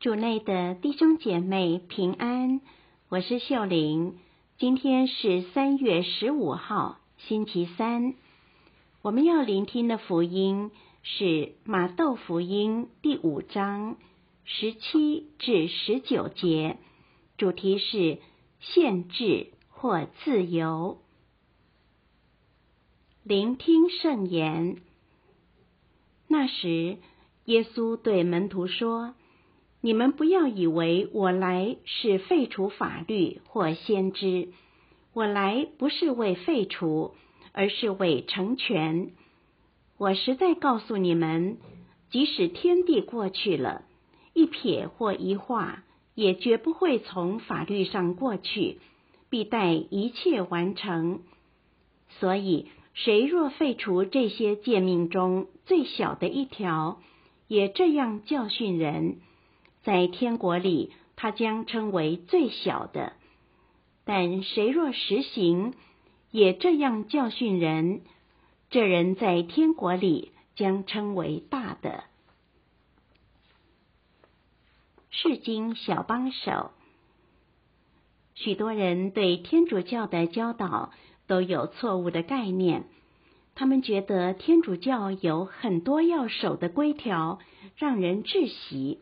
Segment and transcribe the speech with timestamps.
[0.00, 2.62] 主内的弟兄姐妹平安，
[3.10, 4.16] 我是秀玲。
[4.56, 8.14] 今天是三月十五号，星期三。
[9.02, 10.70] 我们要聆听的福音
[11.02, 13.98] 是马窦福音第五章
[14.44, 16.78] 十七至十九节，
[17.36, 18.20] 主题是
[18.58, 20.96] 限制或自由。
[23.22, 24.78] 聆听圣言。
[26.26, 26.96] 那时，
[27.44, 29.14] 耶稣对门徒说。
[29.82, 34.48] 你们不要以为我来是废除法律或先知，
[35.14, 37.14] 我来不是为废除，
[37.52, 39.12] 而是为成全。
[39.96, 41.56] 我实在告诉你们，
[42.10, 43.82] 即使天地过去了，
[44.34, 45.82] 一撇或一画，
[46.14, 48.80] 也绝不会从法律上过去，
[49.30, 51.20] 必待一切完成。
[52.18, 57.00] 所以，谁若废除这些诫命中最小的一条，
[57.48, 59.20] 也这样教训人。
[59.82, 63.12] 在天国里，他将称为最小的；
[64.04, 65.74] 但谁若实行，
[66.30, 68.02] 也这样教训人，
[68.68, 72.04] 这人在天国里将称为大的。
[75.10, 76.70] 释经小帮手，
[78.34, 80.92] 许多人对天主教的教导
[81.26, 82.84] 都有错误的概念，
[83.54, 87.38] 他们觉得天主教有很多要守的规条，
[87.76, 89.00] 让人窒息。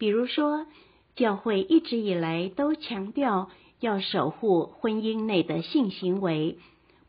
[0.00, 0.66] 比如说，
[1.14, 6.56] 教会一直以来都强调要守护婚姻内的性行为，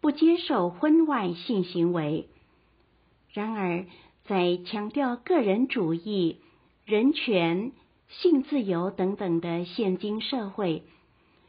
[0.01, 2.27] 不接受婚外性行为。
[3.31, 3.85] 然而，
[4.25, 6.41] 在强调个人主义、
[6.83, 7.71] 人权、
[8.09, 10.83] 性自由等等的现今社会，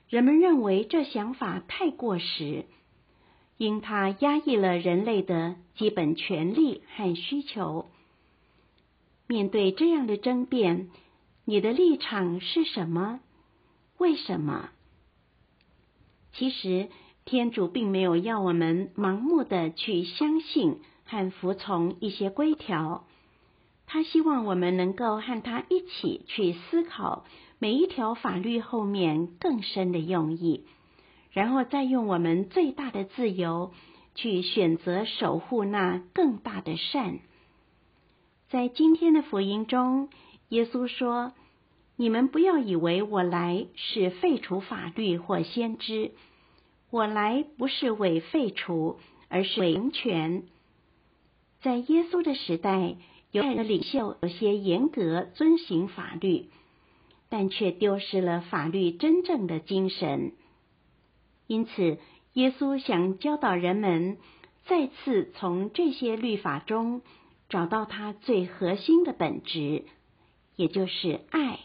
[0.08, 2.66] 人们认为这想法太过时，
[3.56, 7.86] 因它压抑了人类的基本权利和需求。
[9.26, 10.90] 面对这样的争辩，
[11.44, 13.18] 你的立场是什么？
[13.98, 14.70] 为什么？
[16.32, 16.88] 其实，
[17.24, 23.04] 天主并没有要我们盲目的去相信和服从一些规条，
[23.86, 27.24] 他希望我们能够和他一起去思考
[27.58, 30.64] 每一条法律后面更深的用意，
[31.32, 33.72] 然后再用我们最大的自由
[34.14, 37.18] 去选择守护那更大的善。
[38.48, 40.08] 在今天的福音中。
[40.48, 41.32] 耶稣说
[41.96, 46.12] ：“你们不要以为我来是废除法律或先知，
[46.90, 48.98] 我来不是为废除，
[49.28, 50.44] 而是为成全。”
[51.62, 52.96] 在耶稣的时代，
[53.30, 56.48] 犹太的领袖有些严格遵行法律，
[57.28, 60.32] 但却丢失了法律真正的精神。
[61.46, 61.98] 因此，
[62.32, 64.16] 耶稣想教导人们
[64.64, 67.02] 再次从这些律法中
[67.48, 69.84] 找到他最核心的本质。
[70.56, 71.60] 也就是爱，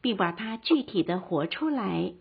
[0.00, 2.12] 并把它具体的活出来。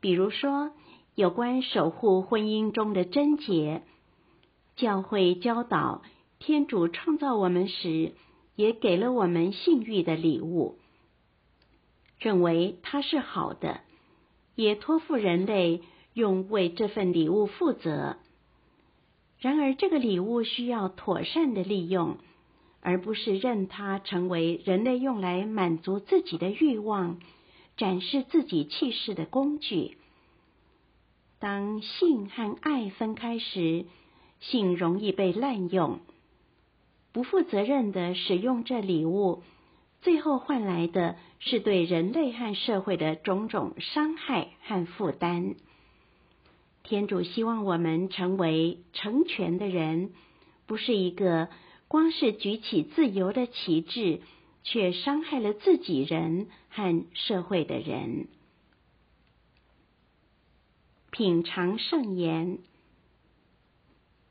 [0.00, 0.72] 比如说，
[1.14, 3.82] 有关守护婚姻中的贞洁，
[4.76, 6.02] 教会教导，
[6.38, 8.12] 天主创造我们时，
[8.56, 10.78] 也给了我们性欲的礼物，
[12.18, 13.80] 认为它是好的，
[14.54, 15.82] 也托付人类
[16.14, 18.16] 用为这份礼物负责。
[19.38, 22.18] 然而，这个礼物需要妥善的利用。
[22.82, 27.20] 而不是任它成为人类用来满足自己的欲望、
[27.76, 29.98] 展示自己气势的工具。
[31.38, 33.84] 当性和爱分开时，
[34.40, 36.00] 性容易被滥用。
[37.12, 39.42] 不负责任的使用这礼物，
[40.00, 45.54] 最后换来的是对人类和社会的种种伤害和负担。
[46.82, 50.12] 天主希望我们成为成全的人，
[50.66, 51.48] 不是一个。
[51.90, 54.20] 光是举起自由的旗帜，
[54.62, 58.28] 却伤害了自己人和社会的人。
[61.10, 62.60] 品尝圣言，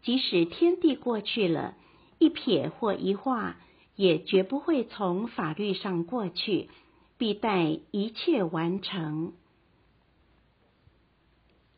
[0.01, 1.75] 即使天地过去了，
[2.17, 3.57] 一撇或一画，
[3.97, 6.69] 也绝不会从法律上过去，
[7.17, 9.33] 必待一切完成。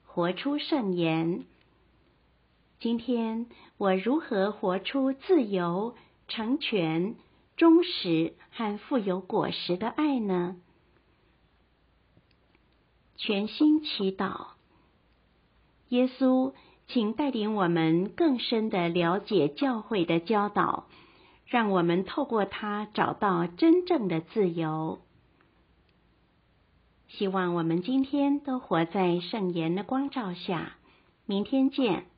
[0.06, 1.46] 活出圣言。
[2.80, 3.48] 今天
[3.82, 5.96] 我如何活出自由、
[6.28, 7.16] 成全、
[7.58, 10.58] 忠实和富有果实的爱呢？
[13.18, 14.50] 全心祈祷，
[15.90, 16.54] 耶稣，
[16.90, 20.86] 请带领我们更深地了解教会的教导，
[21.48, 25.02] 让我们透过它找到真正的自由。
[27.08, 30.76] 希望我们今天都活在圣言的光照下。
[31.26, 32.11] 明天见。